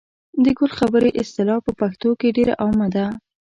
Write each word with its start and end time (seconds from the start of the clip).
د 0.43 0.45
ګل 0.57 0.71
خبرې 0.79 1.09
اصطلاح 1.21 1.59
په 1.65 1.71
پښتو 1.79 2.09
کې 2.19 2.35
ډېره 2.37 2.53
عامه 2.63 2.87
ده. 2.95 3.05